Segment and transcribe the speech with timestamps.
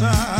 [0.00, 0.39] side.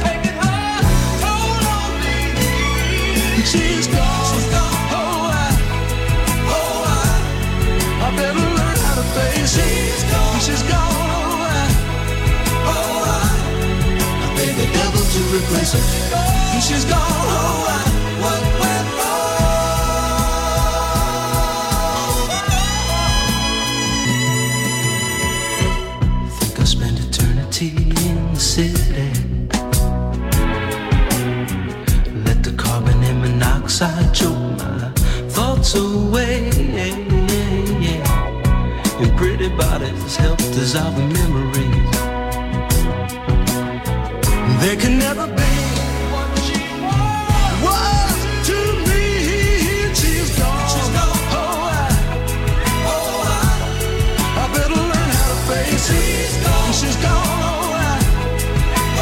[0.00, 0.80] taking her
[1.20, 2.16] toll on me.
[3.44, 3.44] Oh,
[3.96, 4.88] oh, she's gone.
[5.00, 5.48] Oh, I,
[6.56, 7.40] oh, I,
[8.06, 10.00] I better learn how to face it.
[10.44, 11.10] She's gone.
[11.20, 11.92] Oh, I,
[12.74, 13.54] oh, I,
[14.24, 16.60] I the devil to replace her.
[16.60, 16.98] She's gone.
[17.00, 17.89] Oh, I,
[35.74, 36.50] away.
[39.02, 41.90] And pretty bodies help dissolve memories.
[44.60, 45.52] There can never be
[46.12, 46.60] what she
[47.64, 48.16] was
[48.48, 49.04] to me.
[49.94, 51.20] She's gone.
[51.38, 51.88] Oh, I,
[52.92, 53.42] oh, I,
[54.40, 56.30] I better learn how to face it.
[56.78, 57.40] She's gone.
[57.48, 57.98] Oh, I,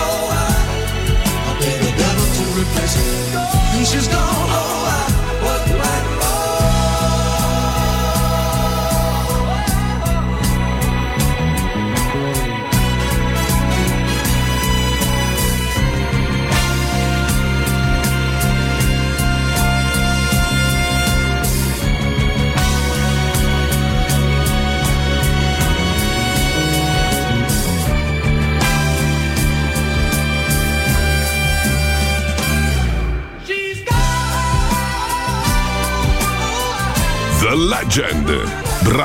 [0.04, 0.50] oh, I,
[1.48, 1.52] I
[1.86, 2.94] the devil to replace.
[3.76, 4.48] And she's gone.
[4.60, 5.02] Oh, I,
[5.44, 6.17] what went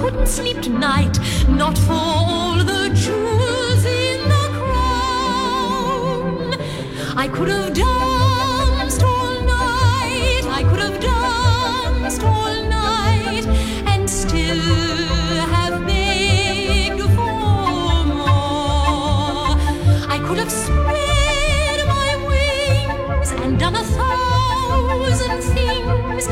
[0.00, 6.54] couldn't sleep tonight, not for all the jewels in the crown.
[7.16, 13.44] I could have danced all night, I could have danced all night,
[13.92, 14.58] and still
[15.54, 19.52] have begged for more.
[20.14, 26.26] I could have spread my wings and done a thousand things.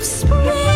[0.00, 0.69] of spring.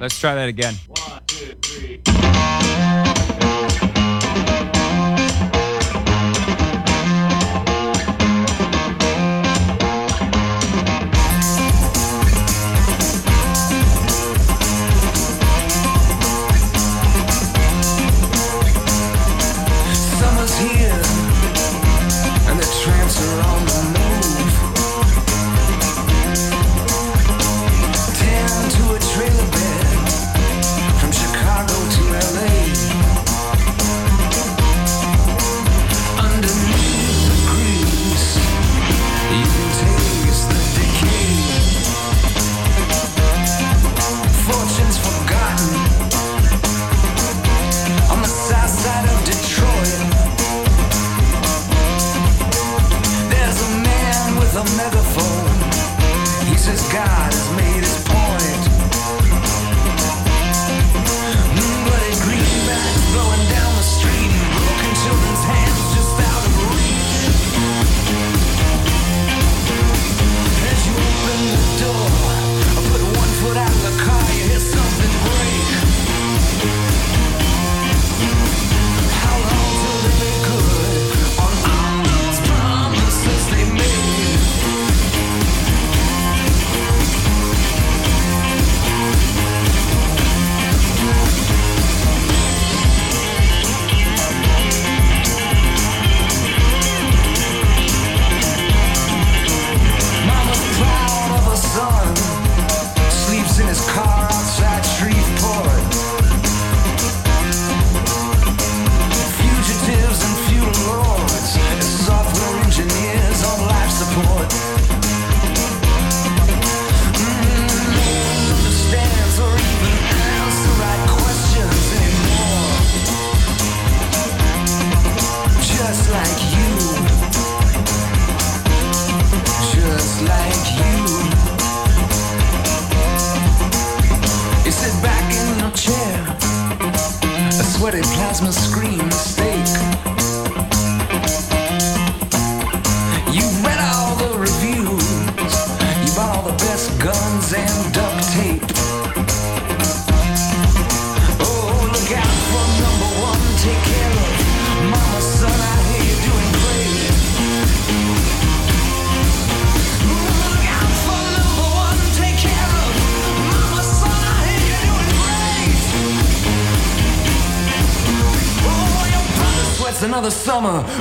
[0.00, 0.74] Let's try that again.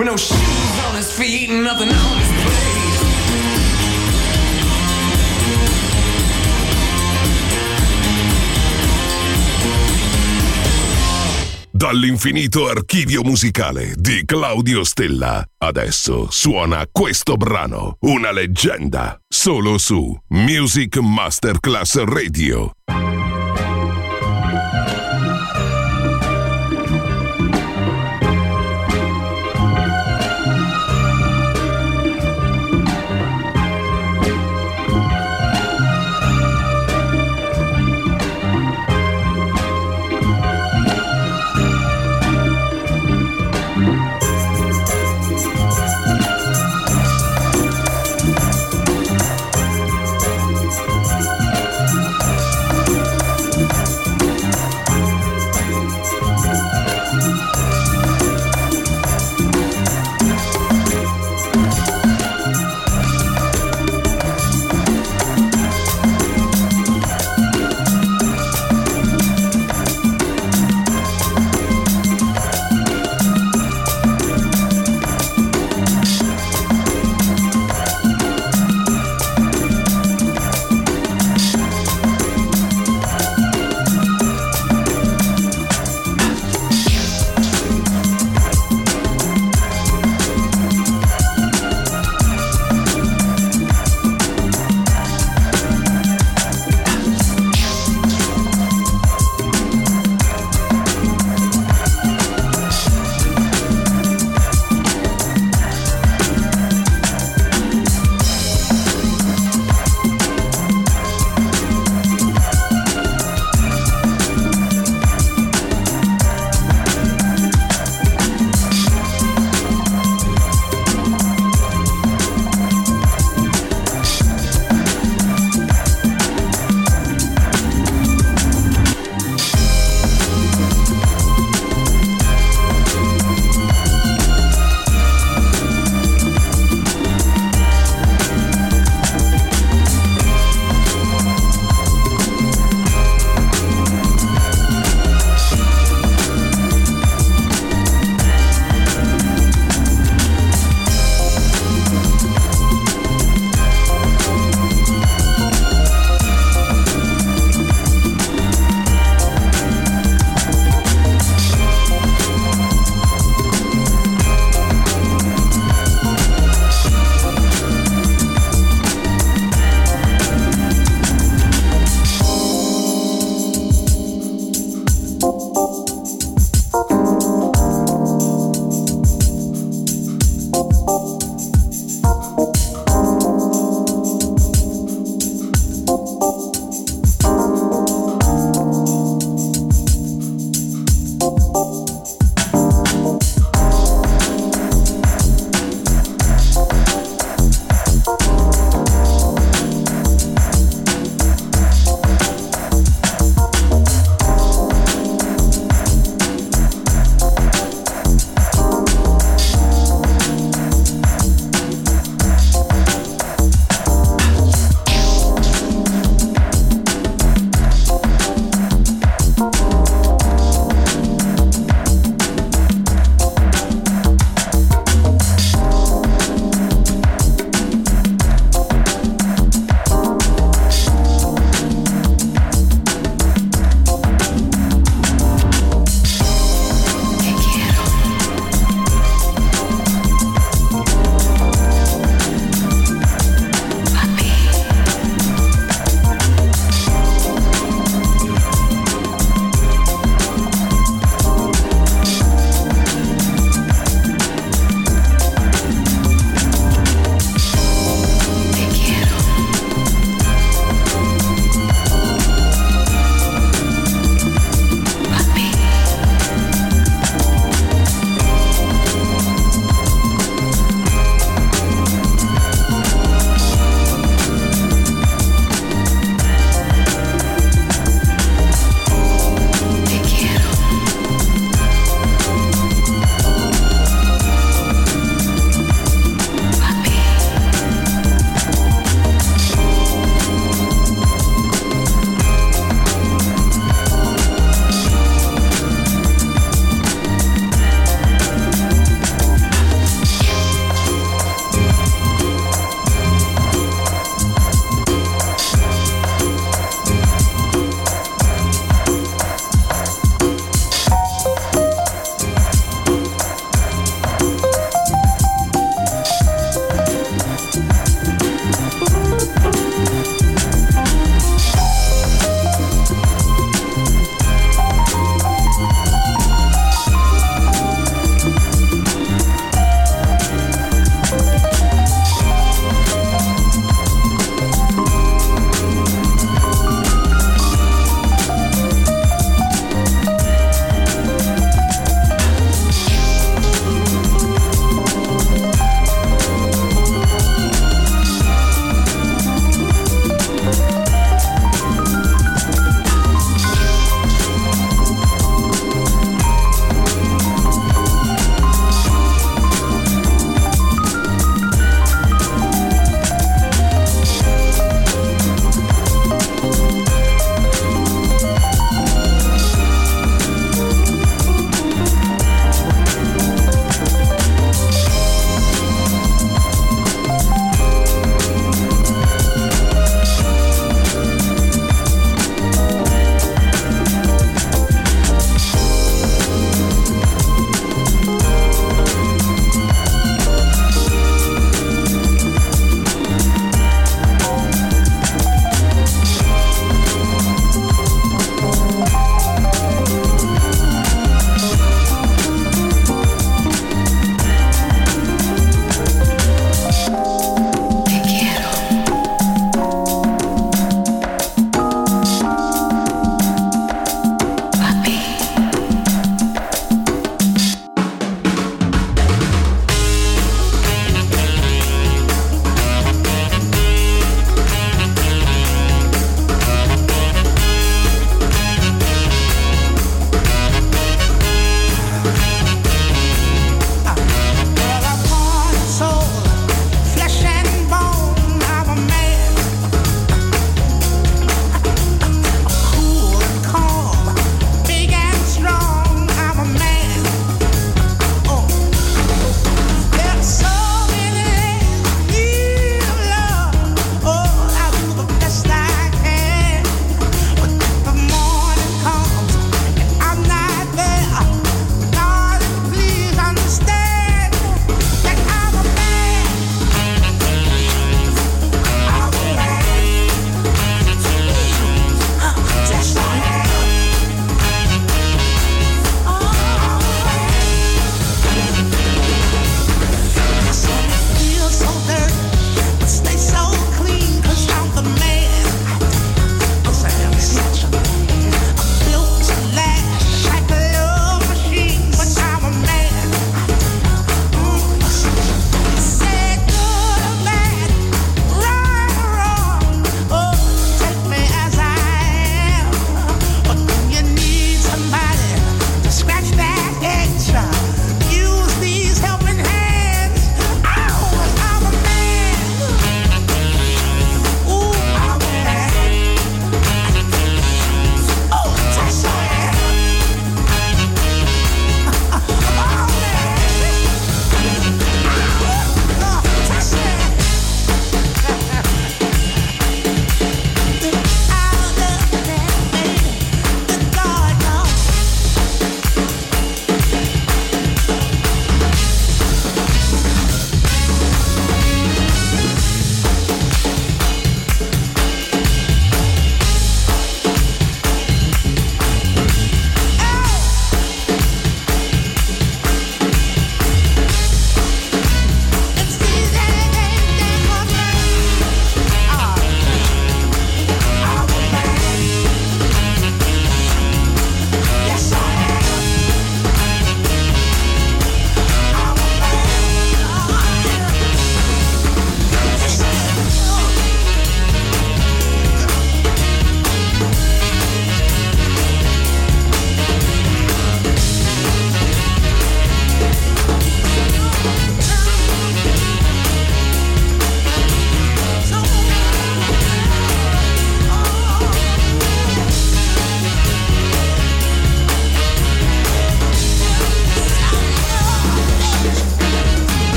[0.00, 2.78] With no shoes on his feet and nothing on his plate.
[11.70, 15.44] Dall'infinito archivio musicale di Claudio Stella.
[15.58, 22.72] Adesso suona questo brano, una leggenda, solo su Music Masterclass Radio.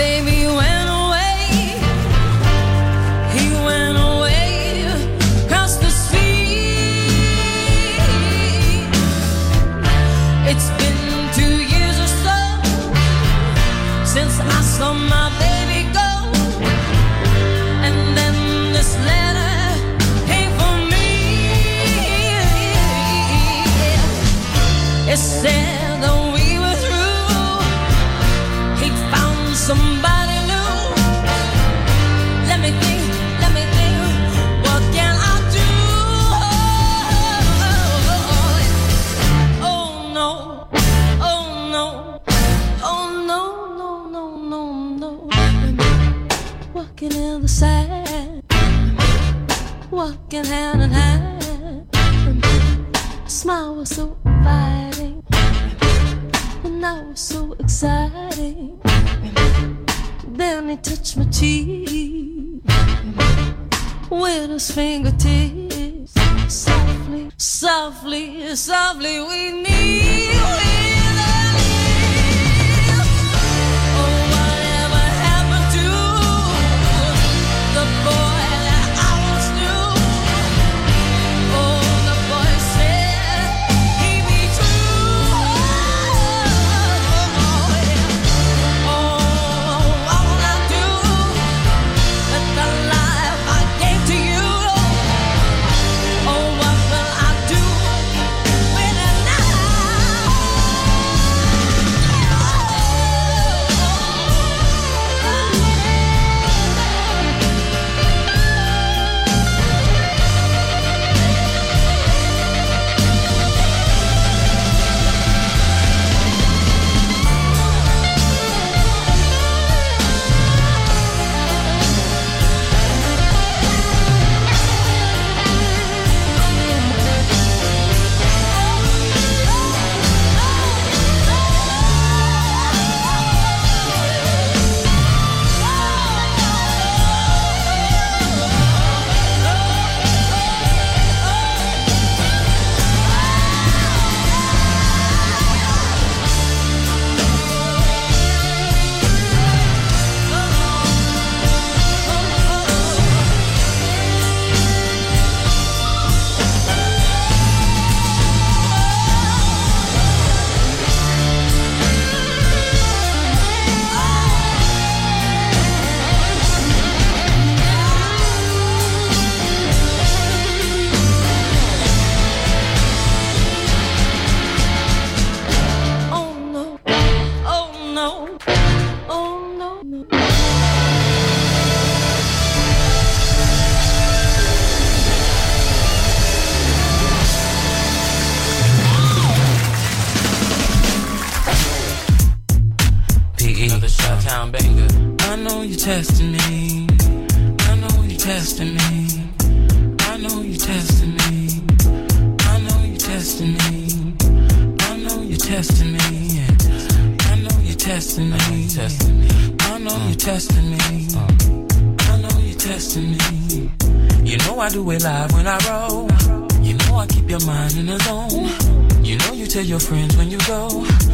[0.00, 0.39] baby.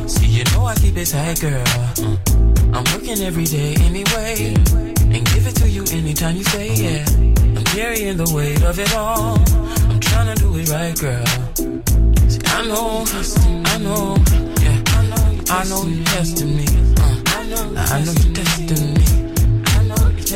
[0.06, 1.64] See, you know I keep it tight, girl.
[2.74, 4.54] I'm working every day anyway.
[5.14, 7.04] And give it to you anytime you say yeah.
[7.56, 9.38] I'm carrying the weight of it all.
[9.90, 11.24] I'm trying to do it right, girl.
[12.28, 13.04] See, I know,
[13.66, 14.16] I know,
[14.60, 14.82] yeah.
[15.48, 16.66] I know you're testing me.
[16.98, 18.85] Uh, I know you're testing me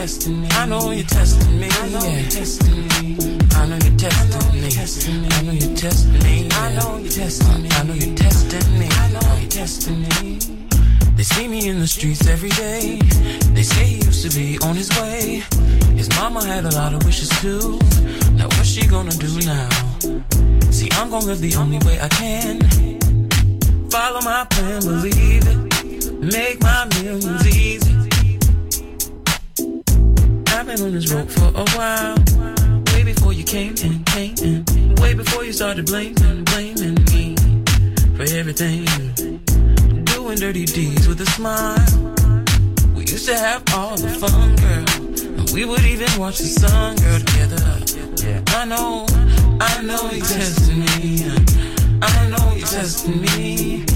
[0.01, 0.48] testing me.
[0.53, 1.68] I know you're testing me.
[1.70, 3.18] I know you're testing me.
[3.53, 5.28] I know you're testing me.
[5.28, 6.48] I know you're testing me.
[6.57, 7.68] I know you're testing me.
[7.68, 8.88] I know you're testing me.
[8.88, 10.38] I know you're testing me.
[11.16, 12.98] They see me in the streets every day.
[13.53, 15.42] They say he used to be on his way.
[15.94, 17.78] His mama had a lot of wishes too.
[18.32, 19.68] Now what's she gonna do now?
[20.70, 22.57] See, I'm gonna live the only way I can.
[23.90, 26.12] Follow my plan, believe it.
[26.22, 27.99] Make my millions easy.
[30.70, 32.14] Been on this road for a while.
[32.94, 34.94] Way before you came in, came in.
[35.02, 37.34] Way before you started blaming, blaming me
[38.14, 38.84] for everything.
[40.04, 41.74] Doing dirty deeds with a smile.
[42.94, 45.40] We used to have all the fun, girl.
[45.40, 48.44] And we would even watch the sun, girl, together.
[48.54, 49.06] I know,
[49.60, 51.24] I know you're testing me.
[52.00, 53.86] I know you're testing me.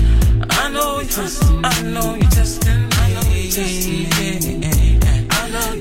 [0.51, 2.97] I know you're testing, I know you're testing me.
[2.97, 4.74] I know you're testing me.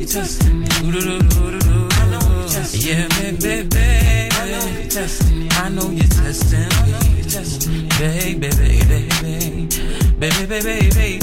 [0.04, 0.68] You're testing me.
[2.74, 4.36] Yeah, baby, baby.
[4.36, 7.24] I know you're testing me.
[7.98, 9.68] Baby, baby, baby.
[10.20, 11.20] Baby, baby, baby.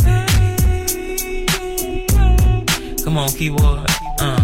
[3.04, 3.86] Come on, keyboard.
[4.18, 4.38] Uh.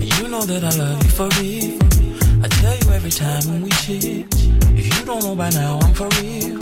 [0.00, 1.81] You know that I love you for real.
[3.16, 4.24] Time when we chill.
[4.78, 6.58] If you don't know by now, I'm for real.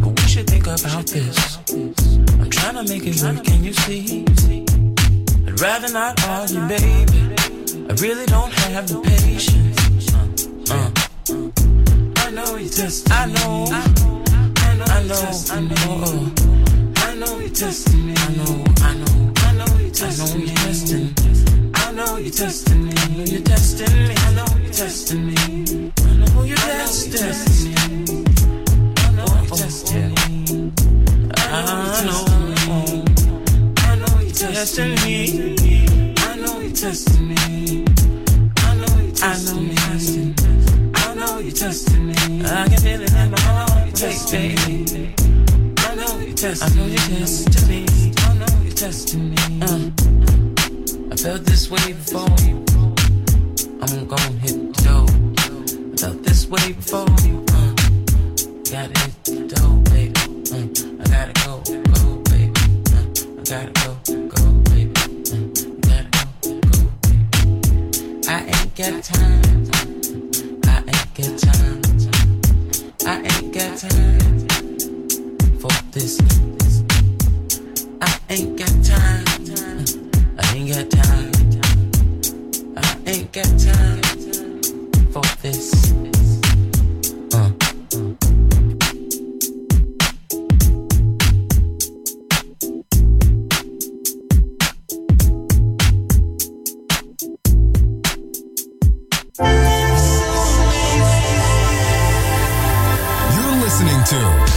[0.00, 1.58] But we should think about this.
[1.70, 4.24] I'm trying to make it work, can you see?
[5.46, 7.34] I'd rather not argue, baby.
[7.88, 10.14] I really don't have the patience.
[10.70, 12.26] Uh, uh.
[12.26, 13.10] I know you test.
[13.10, 13.66] I know.
[13.66, 14.84] I know.
[14.86, 15.30] I know.
[15.50, 16.32] I know.
[16.96, 18.14] I know you testing me.
[18.16, 18.64] I know.
[18.82, 19.32] I know.
[19.42, 21.14] I know you testing.
[21.74, 22.92] I know you testing me.
[22.96, 24.14] I know you're testing me.
[24.16, 25.34] I know destiny.
[25.34, 27.74] I know your destiny.
[28.96, 30.14] I know your destiny.
[31.34, 31.66] I
[32.06, 32.22] know.
[33.76, 36.14] I know your destiny.
[36.16, 37.34] I know your destiny.
[38.56, 40.34] I know your destiny.
[40.94, 42.14] I know your destiny.
[42.44, 44.00] I can feel it in my heart,
[44.30, 45.14] baby.
[45.78, 46.70] I know your destiny.
[46.70, 47.86] I know your destiny.
[48.16, 49.36] I know your destiny.
[49.60, 49.90] Uh,
[51.10, 52.28] I felt this way before.
[53.80, 54.57] I'm gonna hit
[56.48, 57.00] this way before.
[57.00, 57.74] Uh,
[58.70, 60.14] gotta hit the door, baby.
[60.52, 60.66] Uh,
[61.00, 61.52] I gotta go,
[61.92, 62.52] go, baby.
[62.92, 63.04] Uh,
[63.38, 63.90] I gotta go,
[64.28, 64.92] go, baby.
[65.32, 65.44] Uh,
[65.88, 66.30] gotta go,
[67.48, 68.12] go, baby.
[68.28, 69.70] I ain't got time.
[70.64, 71.80] I ain't got time.
[73.06, 74.48] I ain't got time
[75.58, 76.14] for this.
[78.00, 79.24] I ain't got time.
[80.38, 81.32] I ain't got time.
[82.76, 84.02] I ain't got time
[85.12, 86.17] for this.
[104.08, 104.47] To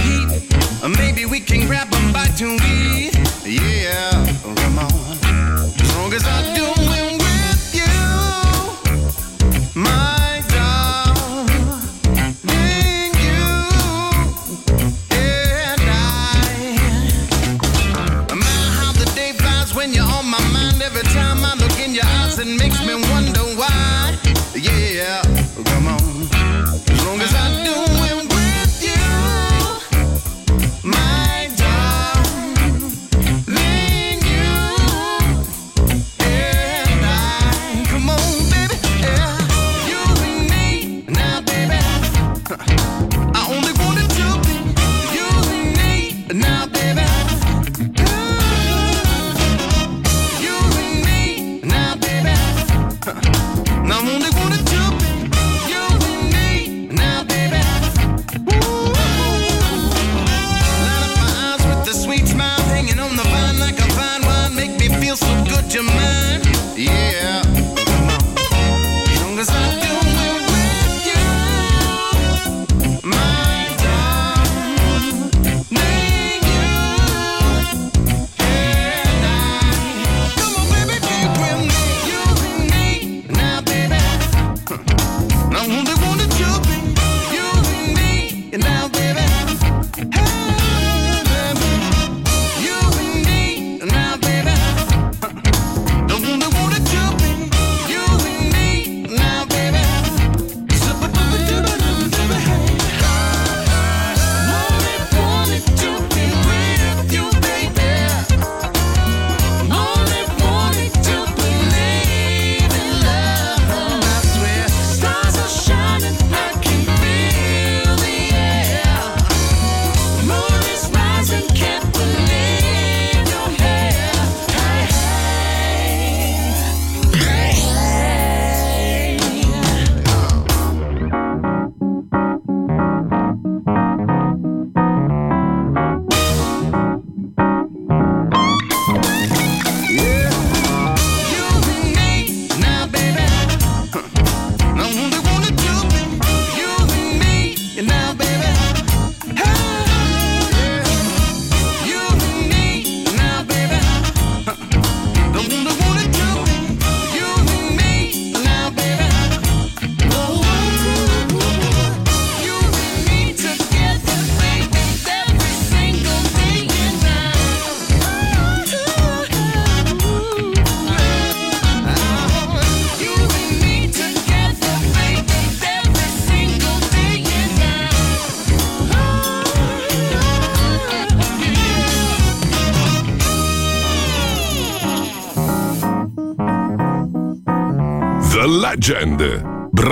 [0.00, 0.42] heat.
[0.98, 3.29] Maybe we can grab them by two feet.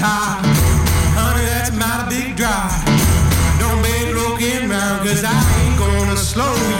[0.00, 0.40] high.
[1.14, 2.72] Honey, that's my big drive.
[3.60, 6.54] Don't make looking round, cause I ain't gonna slow